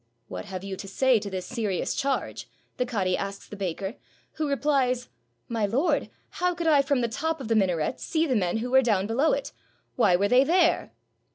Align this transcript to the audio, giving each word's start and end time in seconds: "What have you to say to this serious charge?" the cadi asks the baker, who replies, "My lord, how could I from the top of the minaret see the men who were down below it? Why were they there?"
"What 0.27 0.45
have 0.45 0.63
you 0.63 0.75
to 0.77 0.87
say 0.87 1.19
to 1.19 1.29
this 1.29 1.45
serious 1.45 1.93
charge?" 1.93 2.49
the 2.77 2.87
cadi 2.87 3.15
asks 3.15 3.47
the 3.47 3.55
baker, 3.55 3.97
who 4.37 4.49
replies, 4.49 5.09
"My 5.47 5.67
lord, 5.67 6.09
how 6.41 6.55
could 6.55 6.65
I 6.65 6.81
from 6.81 7.01
the 7.01 7.07
top 7.07 7.39
of 7.39 7.49
the 7.49 7.55
minaret 7.55 7.99
see 7.99 8.25
the 8.25 8.35
men 8.35 8.57
who 8.57 8.71
were 8.71 8.81
down 8.81 9.05
below 9.05 9.33
it? 9.33 9.51
Why 9.97 10.15
were 10.15 10.27
they 10.27 10.43
there?" 10.43 10.91